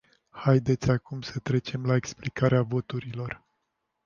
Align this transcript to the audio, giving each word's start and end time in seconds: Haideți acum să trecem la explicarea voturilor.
Haideți 0.29 0.91
acum 0.91 1.21
să 1.21 1.39
trecem 1.39 1.85
la 1.85 1.95
explicarea 1.95 2.61
voturilor. 2.61 3.45